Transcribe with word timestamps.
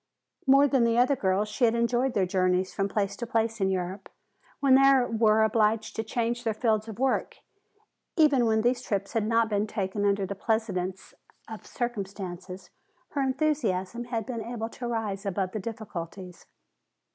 More 0.47 0.67
than 0.67 0.83
the 0.83 0.97
other 0.97 1.15
girls 1.15 1.47
she 1.47 1.63
had 1.65 1.75
enjoyed 1.75 2.15
their 2.15 2.25
journeys 2.25 2.73
from 2.73 2.89
place 2.89 3.15
to 3.17 3.27
place 3.27 3.61
in 3.61 3.69
Europe, 3.69 4.09
when 4.59 4.73
they 4.73 4.91
were 5.15 5.43
obliged 5.43 5.95
to 5.95 6.03
change 6.03 6.43
their 6.43 6.55
fields 6.55 6.87
of 6.87 6.97
work. 6.97 7.35
Even 8.17 8.47
when 8.47 8.61
these 8.63 8.81
trips 8.81 9.13
had 9.13 9.27
not 9.27 9.47
been 9.47 9.67
taken 9.67 10.03
under 10.03 10.25
the 10.25 10.33
pleasantest 10.33 11.13
conditions 11.77 12.71
her 13.09 13.21
enthusiasm 13.21 14.05
had 14.05 14.25
been 14.25 14.41
able 14.43 14.69
to 14.69 14.87
rise 14.87 15.23
above 15.23 15.51
the 15.51 15.59
difficulties. 15.59 16.47